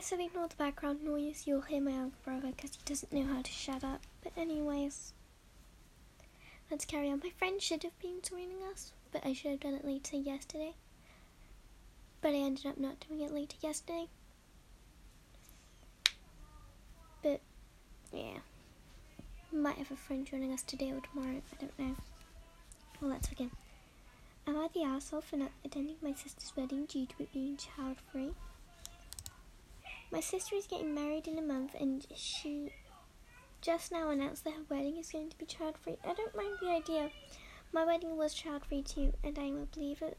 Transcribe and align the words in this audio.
Okay, 0.00 0.16
so 0.16 0.24
ignore 0.24 0.48
the 0.48 0.56
background 0.56 1.04
noise. 1.04 1.42
You'll 1.44 1.60
hear 1.60 1.82
my 1.82 1.90
younger 1.90 2.16
brother 2.24 2.52
because 2.56 2.70
he 2.70 2.80
doesn't 2.86 3.12
know 3.12 3.34
how 3.34 3.42
to 3.42 3.50
shut 3.50 3.84
up. 3.84 4.00
But 4.22 4.32
anyways, 4.34 5.12
let's 6.70 6.86
carry 6.86 7.10
on. 7.10 7.20
My 7.22 7.28
friend 7.36 7.60
should 7.60 7.82
have 7.82 7.98
been 8.00 8.22
joining 8.26 8.62
us, 8.72 8.92
but 9.12 9.26
I 9.26 9.34
should 9.34 9.50
have 9.50 9.60
done 9.60 9.74
it 9.74 9.84
later 9.84 10.16
yesterday. 10.16 10.72
But 12.22 12.30
I 12.30 12.38
ended 12.38 12.64
up 12.64 12.78
not 12.78 13.06
doing 13.06 13.20
it 13.20 13.30
later 13.30 13.56
yesterday. 13.60 14.06
But 17.22 17.42
yeah, 18.10 18.38
might 19.52 19.76
have 19.76 19.90
a 19.90 19.96
friend 19.96 20.24
joining 20.24 20.54
us 20.54 20.62
today 20.62 20.92
or 20.92 21.02
tomorrow. 21.02 21.42
I 21.52 21.60
don't 21.60 21.78
know. 21.78 21.96
Well, 23.02 23.10
let's 23.10 23.28
begin. 23.28 23.50
Am 24.46 24.56
I 24.56 24.68
the 24.72 24.82
asshole 24.82 25.20
for 25.20 25.36
not 25.36 25.50
attending 25.62 25.96
my 26.00 26.14
sister's 26.14 26.54
wedding 26.56 26.86
due 26.86 27.04
to 27.04 27.14
it 27.22 27.34
being 27.34 27.58
child 27.58 27.98
free? 28.10 28.30
My 30.12 30.20
sister 30.20 30.56
is 30.56 30.66
getting 30.66 30.94
married 30.94 31.28
in 31.28 31.38
a 31.38 31.42
month 31.42 31.74
and 31.78 32.04
she 32.16 32.72
just 33.60 33.92
now 33.92 34.10
announced 34.10 34.44
that 34.44 34.54
her 34.54 34.64
wedding 34.68 34.96
is 34.96 35.12
going 35.12 35.30
to 35.30 35.38
be 35.38 35.46
child 35.46 35.76
free. 35.78 35.98
I 36.04 36.14
don't 36.14 36.34
mind 36.34 36.56
the 36.60 36.70
idea. 36.70 37.10
My 37.72 37.84
wedding 37.84 38.16
was 38.16 38.34
child 38.34 38.64
free 38.64 38.82
too, 38.82 39.12
and 39.22 39.38
I 39.38 39.42
am 39.42 39.58
a 39.58 39.66
believer 39.66 40.14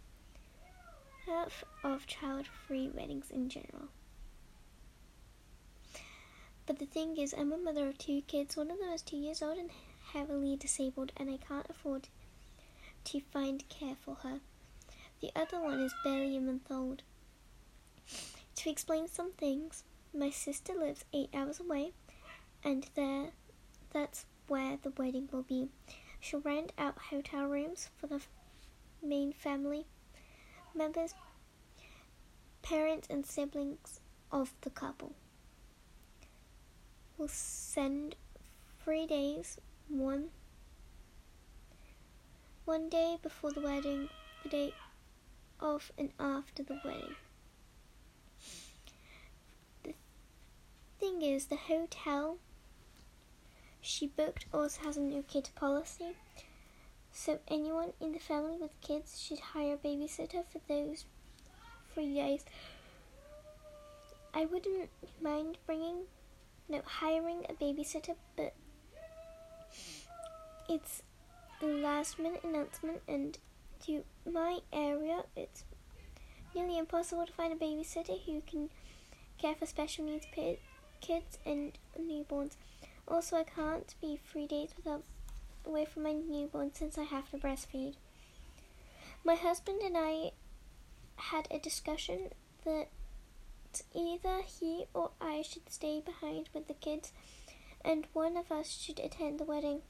of 1.83 2.07
child 2.07 2.47
free 2.47 2.89
weddings 2.93 3.29
in 3.31 3.49
general. 3.49 3.89
But 6.65 6.79
the 6.79 6.85
thing 6.85 7.17
is, 7.17 7.33
I'm 7.37 7.51
a 7.51 7.57
mother 7.57 7.87
of 7.87 7.97
two 7.97 8.21
kids. 8.21 8.55
One 8.55 8.71
of 8.71 8.79
them 8.79 8.89
is 8.89 9.01
two 9.01 9.17
years 9.17 9.41
old 9.41 9.57
and 9.57 9.71
heavily 10.13 10.55
disabled, 10.55 11.11
and 11.17 11.29
I 11.29 11.37
can't 11.37 11.69
afford 11.69 12.07
to 13.05 13.19
find 13.19 13.67
care 13.67 13.95
for 13.99 14.15
her. 14.23 14.39
The 15.21 15.31
other 15.35 15.59
one 15.59 15.79
is 15.81 15.93
barely 16.03 16.37
a 16.37 16.41
month 16.41 16.71
old. 16.71 17.01
To 18.61 18.69
explain 18.69 19.07
some 19.07 19.31
things, 19.31 19.83
my 20.13 20.29
sister 20.29 20.75
lives 20.75 21.03
eight 21.13 21.31
hours 21.33 21.59
away, 21.59 21.93
and 22.63 22.87
there, 22.93 23.31
that's 23.89 24.27
where 24.47 24.77
the 24.77 24.91
wedding 24.91 25.27
will 25.31 25.41
be. 25.41 25.69
She'll 26.19 26.41
rent 26.41 26.71
out 26.77 26.99
hotel 27.09 27.47
rooms 27.47 27.89
for 27.97 28.05
the 28.05 28.21
main 29.01 29.33
family 29.33 29.87
members, 30.75 31.15
parents, 32.61 33.07
and 33.09 33.25
siblings 33.25 33.99
of 34.31 34.53
the 34.61 34.69
couple. 34.69 35.13
We'll 37.17 37.29
send 37.29 38.15
three 38.83 39.07
days, 39.07 39.57
one 39.89 40.29
one 42.65 42.89
day 42.89 43.17
before 43.23 43.53
the 43.53 43.61
wedding, 43.61 44.07
the 44.43 44.49
day 44.49 44.73
of 45.59 45.91
and 45.97 46.11
after 46.19 46.61
the 46.61 46.79
wedding. 46.85 47.15
Thing 51.01 51.23
is, 51.23 51.47
the 51.47 51.55
hotel 51.55 52.37
she 53.81 54.05
booked 54.05 54.45
also 54.53 54.83
has 54.83 54.97
a 54.97 55.01
no 55.01 55.23
kid 55.23 55.49
policy, 55.55 56.15
so 57.11 57.39
anyone 57.47 57.93
in 57.99 58.11
the 58.11 58.19
family 58.19 58.55
with 58.61 58.79
kids 58.81 59.19
should 59.19 59.39
hire 59.39 59.73
a 59.73 59.77
babysitter 59.77 60.43
for 60.51 60.61
those 60.69 61.05
three 61.93 62.13
days. 62.13 62.45
I 64.31 64.45
wouldn't 64.45 64.89
mind 65.19 65.57
bringing, 65.65 66.03
no, 66.69 66.81
hiring 66.85 67.45
a 67.49 67.53
babysitter, 67.53 68.15
but 68.37 68.53
it's 70.69 71.01
a 71.63 71.65
last 71.65 72.19
minute 72.19 72.43
announcement 72.43 73.01
and 73.07 73.39
to 73.85 74.03
my 74.31 74.59
area 74.71 75.23
it's 75.35 75.63
nearly 76.53 76.77
impossible 76.77 77.25
to 77.25 77.33
find 77.33 77.51
a 77.51 77.55
babysitter 77.55 78.19
who 78.25 78.41
can 78.41 78.69
care 79.39 79.55
for 79.55 79.65
special 79.65 80.05
needs 80.05 80.25
kids 80.33 80.59
and 81.45 81.73
newborns. 81.99 82.55
Also, 83.07 83.37
I 83.37 83.43
can't 83.43 83.93
be 84.01 84.17
three 84.17 84.47
days 84.47 84.73
without 84.75 85.03
away 85.65 85.85
from 85.85 86.03
my 86.03 86.13
newborn 86.13 86.73
since 86.73 86.97
I 86.97 87.03
have 87.03 87.29
to 87.31 87.37
breastfeed. 87.37 87.95
My 89.23 89.35
husband 89.35 89.81
and 89.81 89.95
I 89.97 90.31
had 91.15 91.47
a 91.51 91.59
discussion 91.59 92.29
that 92.65 92.89
either 93.93 94.41
he 94.41 94.85
or 94.93 95.11
I 95.21 95.43
should 95.43 95.69
stay 95.69 96.01
behind 96.01 96.49
with 96.53 96.67
the 96.67 96.73
kids 96.73 97.11
and 97.83 98.07
one 98.13 98.37
of 98.37 98.51
us 98.51 98.69
should 98.69 98.99
attend 98.99 99.39
the 99.39 99.45
wedding. 99.45 99.81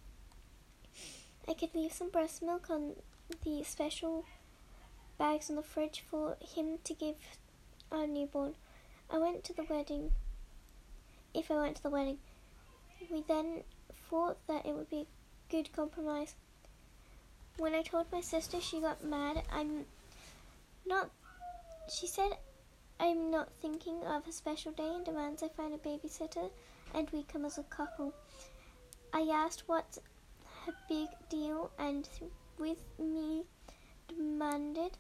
I 1.47 1.53
could 1.53 1.73
leave 1.73 1.93
some 1.93 2.09
breast 2.09 2.41
milk 2.41 2.69
on 2.69 2.95
the 3.43 3.63
special 3.63 4.25
bags 5.17 5.49
in 5.49 5.55
the 5.55 5.63
fridge 5.63 6.03
for 6.09 6.37
him 6.55 6.79
to 6.83 6.93
give 6.93 7.15
our 7.91 8.07
newborn. 8.07 8.55
I 9.09 9.17
went 9.17 9.43
to 9.45 9.53
the 9.53 9.63
wedding. 9.63 10.11
If 11.33 11.49
I 11.49 11.55
went 11.55 11.77
to 11.77 11.83
the 11.83 11.89
wedding, 11.89 12.17
we 13.09 13.23
then 13.27 13.63
thought 14.09 14.37
that 14.47 14.65
it 14.65 14.75
would 14.75 14.89
be 14.89 15.07
a 15.07 15.51
good 15.51 15.71
compromise. 15.73 16.35
When 17.57 17.73
I 17.73 17.81
told 17.81 18.11
my 18.11 18.21
sister, 18.21 18.59
she 18.59 18.81
got 18.81 19.03
mad. 19.03 19.43
I'm 19.51 19.85
not. 20.85 21.09
She 21.89 22.07
said 22.07 22.31
I'm 23.01 23.31
not 23.31 23.49
thinking 23.63 24.03
of 24.05 24.27
a 24.27 24.31
special 24.31 24.71
day 24.73 24.93
and 24.93 25.03
demands 25.03 25.41
I 25.41 25.47
find 25.47 25.73
a 25.73 25.77
babysitter 25.79 26.51
and 26.93 27.09
we 27.09 27.23
come 27.23 27.45
as 27.45 27.57
a 27.57 27.63
couple. 27.63 28.13
I 29.11 29.21
asked 29.21 29.63
what 29.65 29.97
a 30.67 30.71
big 30.87 31.07
deal 31.27 31.71
and 31.79 32.07
with 32.59 32.77
me 32.99 33.43
demanded 34.07 34.91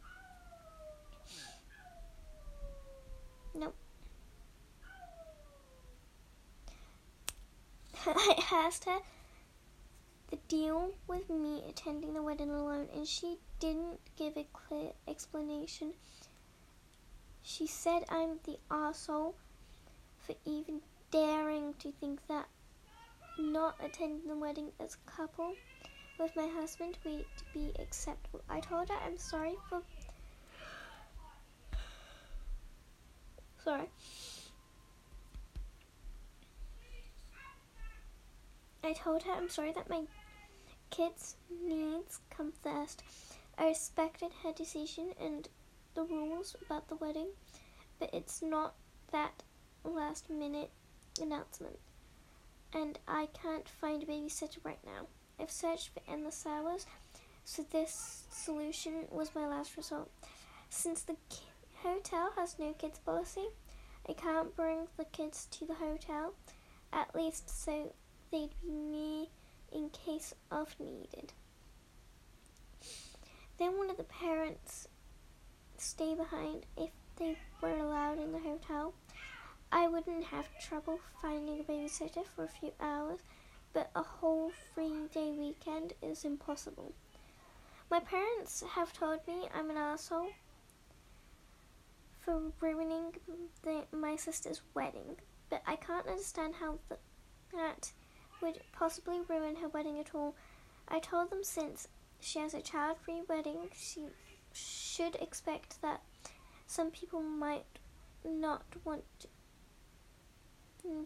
no 3.53 3.71
I 8.07 8.43
asked 8.51 8.85
her 8.85 8.99
the 10.29 10.37
deal 10.47 10.91
with 11.07 11.29
me 11.29 11.63
attending 11.69 12.13
the 12.13 12.23
wedding 12.23 12.49
alone 12.49 12.87
and 12.95 13.07
she 13.07 13.37
didn't 13.59 13.99
give 14.17 14.37
a 14.37 14.47
clear 14.53 14.91
explanation. 15.07 15.93
She 17.43 17.67
said 17.67 18.03
I'm 18.09 18.39
the 18.43 18.57
asshole 18.71 19.35
for 20.17 20.35
even 20.45 20.81
daring 21.11 21.75
to 21.75 21.91
think 21.91 22.25
that 22.27 22.47
not 23.37 23.75
attending 23.83 24.27
the 24.27 24.35
wedding 24.37 24.71
as 24.79 24.95
a 24.95 25.11
couple 25.11 25.53
with 26.17 26.35
my 26.35 26.47
husband 26.47 26.97
would 27.05 27.25
be 27.53 27.71
acceptable. 27.79 28.41
I 28.49 28.61
told 28.61 28.89
her 28.89 28.95
I'm 29.05 29.17
sorry 29.17 29.55
for. 29.69 29.81
Sorry. 33.63 33.89
I 38.91 38.93
told 38.93 39.23
her 39.23 39.31
I'm 39.31 39.47
sorry 39.47 39.71
that 39.71 39.89
my 39.89 40.01
kids' 40.89 41.37
needs 41.65 42.19
come 42.29 42.51
first. 42.61 43.01
I 43.57 43.67
respected 43.67 44.31
her 44.43 44.51
decision 44.51 45.13
and 45.17 45.47
the 45.95 46.03
rules 46.03 46.57
about 46.65 46.89
the 46.89 46.97
wedding, 46.97 47.29
but 47.99 48.09
it's 48.11 48.41
not 48.41 48.75
that 49.13 49.43
last 49.85 50.29
minute 50.29 50.71
announcement 51.21 51.79
and 52.73 52.99
I 53.07 53.29
can't 53.41 53.69
find 53.69 54.03
a 54.03 54.05
babysitter 54.05 54.57
right 54.65 54.83
now. 54.85 55.07
I've 55.39 55.51
searched 55.51 55.91
for 55.93 56.01
endless 56.11 56.45
hours, 56.45 56.85
so 57.45 57.65
this 57.71 58.25
solution 58.29 59.05
was 59.09 59.33
my 59.33 59.47
last 59.47 59.77
resort. 59.77 60.09
Since 60.69 61.03
the 61.03 61.15
hotel 61.81 62.33
has 62.35 62.59
no 62.59 62.73
kids 62.73 62.99
policy, 62.99 63.47
I 64.09 64.11
can't 64.11 64.53
bring 64.53 64.89
the 64.97 65.05
kids 65.05 65.47
to 65.51 65.65
the 65.65 65.75
hotel, 65.75 66.33
at 66.91 67.15
least 67.15 67.49
so 67.49 67.93
they'd 68.31 68.49
be 68.61 68.71
near 68.71 69.25
in 69.71 69.89
case 69.89 70.33
of 70.49 70.75
needed. 70.79 71.33
Then 73.57 73.77
one 73.77 73.89
of 73.89 73.97
the 73.97 74.03
parents 74.03 74.87
stay 75.77 76.15
behind 76.15 76.65
if 76.77 76.89
they 77.17 77.37
were 77.61 77.77
allowed 77.77 78.19
in 78.19 78.31
the 78.31 78.39
hotel. 78.39 78.93
I 79.71 79.87
wouldn't 79.87 80.25
have 80.25 80.47
trouble 80.59 80.99
finding 81.21 81.59
a 81.59 81.63
babysitter 81.63 82.25
for 82.25 82.43
a 82.43 82.49
few 82.49 82.71
hours, 82.79 83.19
but 83.73 83.89
a 83.95 84.01
whole 84.01 84.51
three 84.73 85.07
day 85.13 85.31
weekend 85.31 85.93
is 86.01 86.25
impossible. 86.25 86.93
My 87.89 87.99
parents 87.99 88.63
have 88.75 88.93
told 88.93 89.19
me 89.27 89.47
I'm 89.53 89.69
an 89.69 89.77
asshole 89.77 90.31
for 92.21 92.51
ruining 92.59 93.13
the, 93.63 93.83
my 93.91 94.15
sister's 94.15 94.61
wedding, 94.73 95.17
but 95.49 95.61
I 95.65 95.75
can't 95.75 96.07
understand 96.07 96.55
how 96.55 96.79
th- 96.89 97.01
that 97.53 97.91
would 98.41 98.59
possibly 98.71 99.19
ruin 99.27 99.57
her 99.57 99.67
wedding 99.67 99.99
at 99.99 100.15
all. 100.15 100.35
I 100.87 100.99
told 100.99 101.29
them 101.29 101.43
since 101.43 101.87
she 102.19 102.39
has 102.39 102.53
a 102.53 102.61
child 102.61 102.97
free 102.97 103.21
wedding, 103.27 103.69
she 103.75 104.07
should 104.53 105.15
expect 105.15 105.81
that 105.81 106.01
some 106.67 106.91
people 106.91 107.21
might 107.21 107.65
not 108.23 108.63
want 108.83 109.03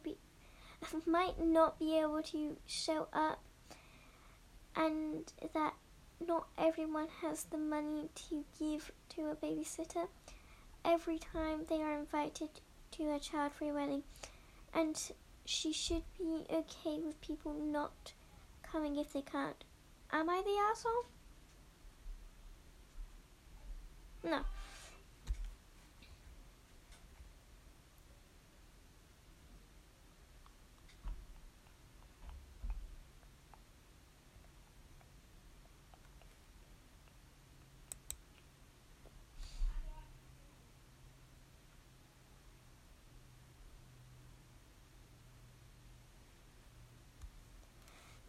be, 0.03 0.17
might 1.05 1.39
not 1.39 1.79
be 1.79 1.97
able 1.97 2.21
to 2.23 2.57
show 2.65 3.07
up 3.13 3.39
and 4.75 5.31
that 5.53 5.73
not 6.25 6.47
everyone 6.57 7.07
has 7.21 7.43
the 7.45 7.57
money 7.57 8.09
to 8.15 8.43
give 8.59 8.91
to 9.09 9.29
a 9.29 9.35
babysitter 9.35 10.07
every 10.83 11.17
time 11.17 11.61
they 11.67 11.81
are 11.81 11.97
invited 11.97 12.49
to 12.91 13.11
a 13.11 13.19
child-free 13.19 13.71
wedding, 13.71 14.03
and 14.73 15.11
she 15.45 15.71
should 15.71 16.03
be 16.17 16.45
okay 16.51 16.99
with 16.99 17.21
people 17.21 17.53
not 17.53 18.13
coming 18.63 18.97
if 18.97 19.13
they 19.13 19.21
can't. 19.21 19.63
Am 20.11 20.29
I 20.29 20.41
the 20.43 20.57
asshole? 20.71 21.05
No. 24.23 24.41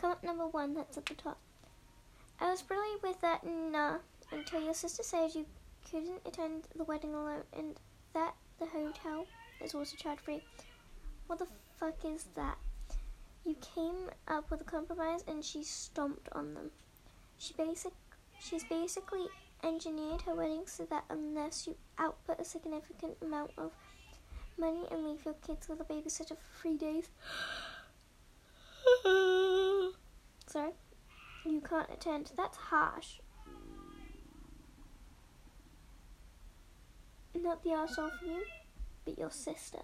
Comment 0.06 0.22
number 0.22 0.46
one, 0.46 0.72
that's 0.72 0.96
at 0.96 1.06
the 1.06 1.14
top. 1.14 1.36
I 2.40 2.48
was 2.48 2.62
really 2.70 2.96
with 3.02 3.20
that 3.22 3.42
until 4.30 4.62
your 4.62 4.72
sister 4.72 5.02
said 5.02 5.34
you 5.34 5.44
couldn't 5.90 6.20
attend 6.24 6.68
the 6.76 6.84
wedding 6.84 7.12
alone 7.12 7.42
and 7.58 7.74
that 8.14 8.36
the 8.60 8.66
hotel 8.66 9.26
is 9.60 9.74
also 9.74 9.96
child 9.96 10.20
free. 10.20 10.44
What 11.26 11.40
the 11.40 11.48
fuck 11.80 11.96
is 12.04 12.26
that? 12.36 12.56
You 13.44 13.56
came 13.74 14.10
up 14.28 14.48
with 14.48 14.60
a 14.60 14.64
compromise 14.64 15.24
and 15.26 15.44
she 15.44 15.64
stomped 15.64 16.28
on 16.30 16.54
them. 16.54 16.70
She 17.38 17.54
basic 17.54 17.92
she's 18.38 18.62
basically 18.62 19.26
engineered 19.64 20.22
her 20.22 20.36
wedding 20.36 20.66
so 20.66 20.84
that 20.84 21.02
unless 21.10 21.66
you 21.66 21.74
output 21.98 22.38
a 22.38 22.44
significant 22.44 23.16
amount 23.22 23.50
of 23.58 23.72
money 24.56 24.84
and 24.92 25.04
leave 25.04 25.24
your 25.24 25.34
kids 25.44 25.68
with 25.68 25.80
a 25.80 25.84
babysitter 25.84 26.36
for 26.36 26.60
three 26.60 26.76
days 26.76 27.08
Sorry? 30.46 30.72
You 31.44 31.60
can't 31.60 31.90
attend. 31.90 32.32
That's 32.36 32.56
harsh. 32.56 33.20
Not 37.34 37.62
the 37.62 37.70
arsehole 37.70 38.18
for 38.18 38.24
you, 38.24 38.42
but 39.04 39.18
your 39.18 39.30
sister. 39.30 39.82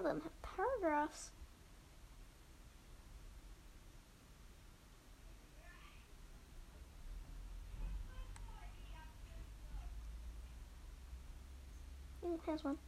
Of 0.00 0.04
them 0.04 0.22
have 0.22 0.42
paragraphs. 0.42 1.30
Here's 12.46 12.64
one. 12.64 12.78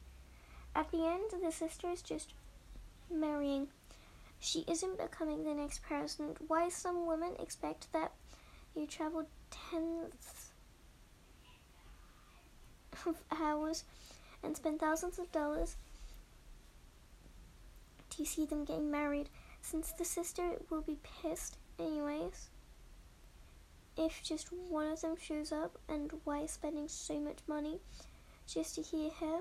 At 0.75 0.91
the 0.91 1.07
end, 1.07 1.31
the 1.43 1.53
sister 1.53 1.91
is 1.91 2.01
just 2.01 2.33
marrying. 3.11 3.69
She 4.41 4.65
isn't 4.67 4.99
becoming 4.99 5.45
the 5.45 5.55
next 5.55 5.83
president. 5.83 6.39
Why 6.49 6.71
some 6.71 7.07
women 7.07 7.35
expect 7.39 7.93
that 7.93 8.13
you 8.75 8.87
travel 8.87 9.27
tens 9.51 10.53
of 13.07 13.23
hours 13.31 13.85
and 14.43 14.57
spend 14.57 14.81
thousands 14.81 15.19
of 15.19 15.31
dollars 15.31 15.77
to 18.17 18.25
see 18.25 18.47
them 18.47 18.65
getting 18.65 18.91
married, 18.91 19.29
since 19.61 19.93
the 19.93 20.05
sister 20.05 20.53
will 20.71 20.83
be 20.83 20.99
pissed 21.23 21.59
anyways 21.79 22.51
if 23.97 24.23
just 24.23 24.53
one 24.53 24.91
of 24.91 25.01
them 25.01 25.17
shows 25.21 25.53
up 25.53 25.79
and 25.89 26.11
why 26.25 26.47
spending 26.47 26.89
so 26.89 27.21
much 27.21 27.39
money 27.47 27.79
just 28.47 28.75
to 28.75 28.83
hear 28.83 29.11
her 29.21 29.41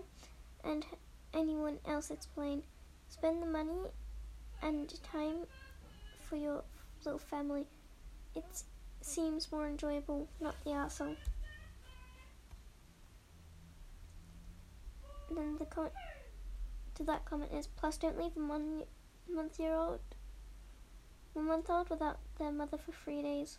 and 0.64 0.86
anyone 1.34 1.80
else 1.88 2.12
explain. 2.12 2.64
Spend 3.08 3.42
the 3.42 3.48
money 3.48 3.90
and 4.62 4.94
time 5.04 5.48
for 6.20 6.36
your 6.36 6.64
little 7.06 7.20
family. 7.20 7.66
It 8.36 8.46
seems 9.02 9.52
more 9.52 9.68
enjoyable, 9.68 10.28
not 10.40 10.56
the 10.64 10.72
asshole. 10.72 11.16
then 15.34 15.56
the 15.58 15.66
to 17.02 17.08
that 17.08 17.26
comment 17.26 17.52
is 17.52 17.68
plus 17.68 17.98
don't 17.98 18.18
leave 18.18 18.38
a 18.38 18.40
one 18.40 18.84
month 19.28 19.60
year 19.60 19.74
old 19.74 20.00
one 21.34 21.46
month 21.46 21.70
old 21.70 21.90
without 21.90 22.20
their 22.38 22.52
mother 22.52 22.78
for 22.78 22.92
three 22.92 23.22
days. 23.22 23.58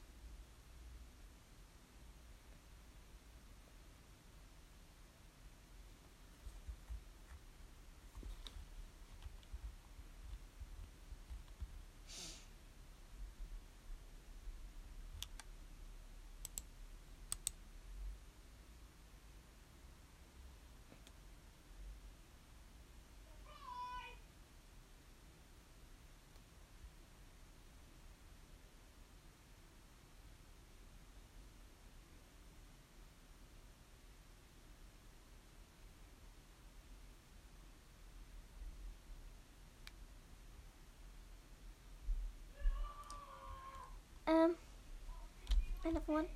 One. 46.06 46.26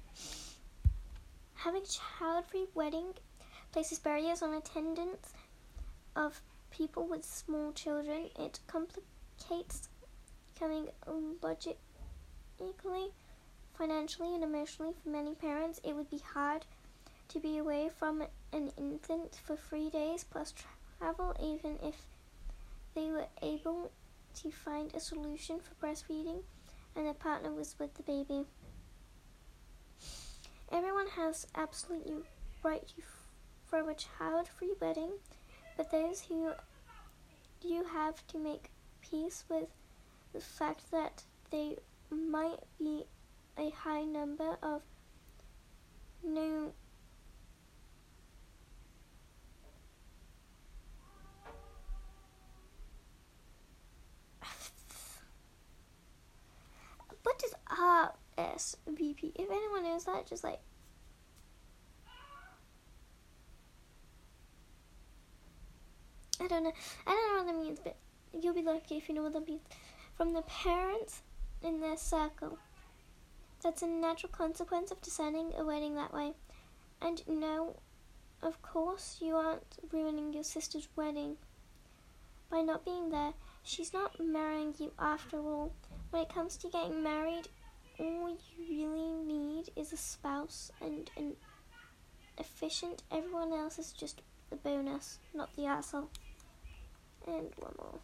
Having 1.54 1.84
child-free 1.84 2.66
wedding 2.74 3.14
places 3.72 3.98
barriers 3.98 4.42
on 4.42 4.54
attendance 4.54 5.32
of 6.14 6.40
people 6.70 7.06
with 7.06 7.24
small 7.24 7.72
children. 7.72 8.30
It 8.38 8.60
complicates 8.66 9.88
becoming 10.54 10.88
logically, 11.42 11.76
financially, 13.76 14.34
and 14.34 14.44
emotionally 14.44 14.94
for 15.02 15.08
many 15.08 15.34
parents. 15.34 15.80
It 15.84 15.94
would 15.94 16.10
be 16.10 16.22
hard 16.34 16.64
to 17.28 17.40
be 17.40 17.58
away 17.58 17.90
from 17.98 18.22
an 18.52 18.70
infant 18.78 19.40
for 19.44 19.56
three 19.56 19.90
days 19.90 20.24
plus 20.24 20.54
travel, 20.98 21.34
even 21.42 21.78
if 21.82 21.96
they 22.94 23.10
were 23.10 23.26
able 23.42 23.90
to 24.36 24.50
find 24.50 24.94
a 24.94 25.00
solution 25.00 25.58
for 25.60 25.86
breastfeeding 25.86 26.42
and 26.94 27.06
the 27.06 27.14
partner 27.14 27.52
was 27.52 27.74
with 27.78 27.94
the 27.94 28.02
baby. 28.02 28.44
Everyone 30.70 31.06
has 31.08 31.46
absolutely 31.54 32.16
right 32.62 32.92
throw 33.68 33.88
a 33.88 33.94
child-free 33.94 34.74
wedding, 34.80 35.12
but 35.76 35.90
those 35.90 36.22
who 36.22 36.52
do 37.60 37.84
have 37.92 38.26
to 38.28 38.38
make 38.38 38.70
peace 39.00 39.44
with 39.48 39.68
the 40.32 40.40
fact 40.40 40.90
that 40.90 41.22
they 41.50 41.76
might 42.10 42.60
be 42.78 43.04
a 43.58 43.70
high 43.70 44.04
number 44.04 44.56
of 44.62 44.82
new 46.22 46.72
what 57.22 57.38
does 57.38 57.54
uh, 57.70 58.08
RSVP? 58.36 59.32
If 59.34 59.50
anyone 59.50 59.84
knows 59.84 60.04
that, 60.04 60.26
just 60.26 60.44
like 60.44 60.60
I 66.40 66.48
don't 66.48 66.64
know. 66.64 66.72
I 67.06 67.10
don't 67.10 67.32
know 67.32 67.44
what 67.44 67.46
that 67.46 67.64
means, 67.64 67.80
but 67.82 67.96
you'll 68.32 68.54
be 68.54 68.62
lucky 68.62 68.98
if 68.98 69.08
you 69.08 69.14
know 69.14 69.22
what 69.22 69.32
that 69.32 69.46
means. 69.46 69.62
From 70.16 70.32
the 70.32 70.42
parents 70.42 71.22
in 71.62 71.80
their 71.80 71.96
circle. 71.96 72.58
That's 73.62 73.82
a 73.82 73.86
natural 73.86 74.30
consequence 74.30 74.90
of 74.90 75.00
designing 75.00 75.52
a 75.56 75.64
wedding 75.64 75.94
that 75.94 76.12
way. 76.12 76.34
And 77.00 77.22
no, 77.26 77.80
of 78.42 78.60
course, 78.62 79.18
you 79.20 79.34
aren't 79.34 79.78
ruining 79.90 80.32
your 80.32 80.44
sister's 80.44 80.88
wedding 80.94 81.36
by 82.50 82.60
not 82.60 82.84
being 82.84 83.10
there. 83.10 83.32
She's 83.62 83.92
not 83.92 84.20
marrying 84.20 84.74
you 84.78 84.92
after 84.98 85.38
all. 85.38 85.72
When 86.10 86.22
it 86.22 86.28
comes 86.28 86.56
to 86.58 86.68
getting 86.68 87.02
married, 87.02 87.48
all 87.98 88.30
you 88.30 88.64
really 88.68 89.22
need 89.24 89.70
is 89.76 89.92
a 89.92 89.96
spouse 89.96 90.70
and 90.80 91.10
an 91.16 91.36
efficient. 92.38 93.02
Everyone 93.10 93.52
else 93.52 93.78
is 93.78 93.92
just 93.92 94.22
the 94.50 94.56
bonus, 94.56 95.18
not 95.34 95.54
the 95.56 95.66
asshole. 95.66 96.10
And 97.26 97.50
one 97.56 97.74
more. 97.78 98.00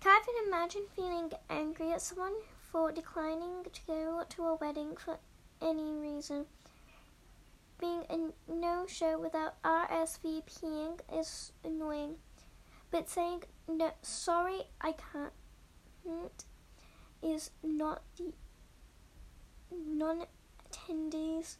Can't 0.00 0.24
imagine 0.46 0.82
feeling 0.94 1.30
angry 1.50 1.92
at 1.92 2.02
someone 2.02 2.34
for 2.70 2.92
declining 2.92 3.64
to 3.72 3.80
go 3.86 4.22
to 4.28 4.44
a 4.44 4.54
wedding 4.56 4.96
for 4.96 5.18
any 5.60 5.92
reason. 5.94 6.46
Being 7.80 8.04
a 8.10 8.52
no 8.52 8.86
show 8.86 9.18
without 9.18 9.60
RSVPing 9.62 11.00
is 11.12 11.52
annoying. 11.64 12.16
But 12.90 13.08
saying 13.08 13.44
no 13.68 13.92
sorry 14.02 14.62
I 14.80 14.92
can't 14.92 15.32
mm, 16.06 16.30
is 17.22 17.50
not 17.62 18.02
the 18.16 18.32
non 19.70 20.24
attendee's 20.70 21.58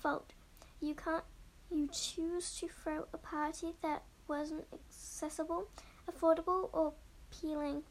fault. 0.00 0.32
You 0.80 0.94
can't 0.94 1.24
you 1.70 1.88
choose 1.92 2.58
to 2.60 2.68
throw 2.68 3.06
a 3.12 3.18
party 3.18 3.74
that 3.82 4.02
wasn't 4.26 4.66
accessible, 4.72 5.68
affordable 6.10 6.70
or 6.72 6.94
appealing 7.30 7.82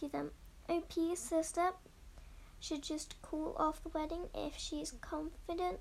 to 0.00 0.08
them. 0.08 0.30
OP's 0.68 1.20
sister 1.20 1.70
should 2.60 2.82
just 2.82 3.20
call 3.22 3.54
off 3.58 3.82
the 3.82 3.88
wedding 3.90 4.28
if 4.34 4.56
she's 4.56 4.92
confident 5.00 5.80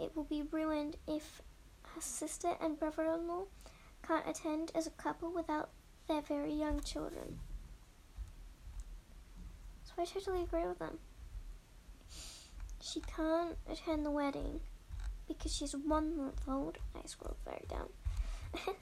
it 0.00 0.16
will 0.16 0.24
be 0.24 0.42
ruined 0.50 0.96
if 1.06 1.42
her 1.94 2.00
sister 2.00 2.52
and 2.60 2.78
brother 2.78 3.04
in 3.04 3.28
law 3.28 3.44
can't 4.06 4.26
attend 4.26 4.72
as 4.74 4.86
a 4.86 4.90
couple 4.90 5.30
without 5.30 5.68
their 6.08 6.22
very 6.22 6.52
young 6.52 6.80
children. 6.80 7.38
So 9.84 9.92
I 9.98 10.06
totally 10.06 10.42
agree 10.42 10.66
with 10.66 10.78
them. 10.78 10.98
She 12.80 13.00
can't 13.00 13.56
attend 13.70 14.06
the 14.06 14.10
wedding 14.10 14.60
because 15.28 15.54
she's 15.54 15.76
one 15.76 16.16
month 16.16 16.40
old. 16.48 16.78
I 16.96 17.06
scrolled 17.06 17.36
very 17.44 17.66
down. 17.68 17.90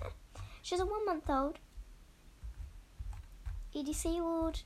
she's 0.62 0.80
a 0.80 0.86
one 0.86 1.04
month 1.04 1.28
old. 1.28 1.58
Disabled 3.72 4.62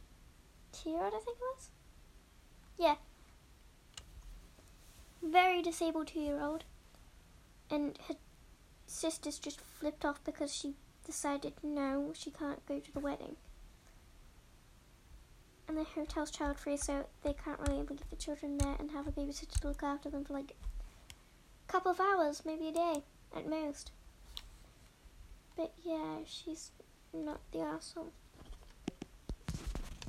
two 0.72 0.90
year 0.90 1.04
old, 1.04 1.14
I 1.14 1.18
think 1.18 1.36
it 1.36 1.44
was. 1.54 1.70
Yeah. 2.78 2.94
Very 5.22 5.62
disabled 5.62 6.08
two 6.08 6.20
year 6.20 6.40
old. 6.40 6.64
And 7.70 7.98
her 8.08 8.16
sister's 8.86 9.38
just 9.38 9.60
flipped 9.60 10.04
off 10.04 10.24
because 10.24 10.54
she 10.54 10.74
decided 11.06 11.54
no, 11.62 12.12
she 12.14 12.30
can't 12.30 12.64
go 12.66 12.78
to 12.80 12.92
the 12.92 13.00
wedding. 13.00 13.36
And 15.68 15.76
the 15.76 15.84
hotel's 15.84 16.30
child 16.30 16.58
free, 16.58 16.76
so 16.76 17.06
they 17.22 17.34
can't 17.34 17.60
really 17.60 17.78
leave 17.78 18.00
the 18.10 18.16
children 18.16 18.58
there 18.58 18.76
and 18.78 18.90
have 18.90 19.06
a 19.06 19.12
babysitter 19.12 19.60
to 19.60 19.68
look 19.68 19.82
after 19.82 20.10
them 20.10 20.24
for 20.24 20.32
like 20.32 20.54
a 21.68 21.72
couple 21.72 21.92
of 21.92 22.00
hours, 22.00 22.42
maybe 22.44 22.68
a 22.68 22.72
day 22.72 23.04
at 23.36 23.48
most. 23.48 23.92
But 25.56 25.72
yeah, 25.84 26.18
she's 26.26 26.72
not 27.12 27.40
the 27.52 27.60
asshole 27.60 28.12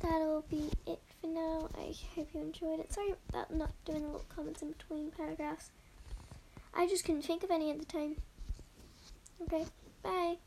that'll 0.04 0.46
be 0.50 0.70
it 0.86 1.00
for 1.20 1.28
now. 1.28 1.70
I 1.76 1.94
hope 2.16 2.30
you 2.34 2.42
enjoyed 2.42 2.80
it. 2.80 2.94
Sorry 2.94 3.16
about 3.30 3.54
not 3.54 3.72
doing 3.86 4.04
little 4.04 4.26
comments 4.36 4.62
in 4.62 4.74
between 4.74 5.12
paragraphs. 5.12 5.72
I 6.76 6.88
just 6.88 7.06
couldn't 7.06 7.24
think 7.24 7.44
of 7.44 7.52
any 7.52 7.72
at 7.72 7.80
the 7.80 7.86
time. 7.86 8.18
Okay, 9.42 9.66
bye. 10.04 10.38